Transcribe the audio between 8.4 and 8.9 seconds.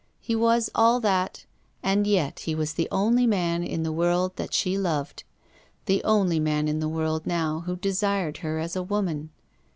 as a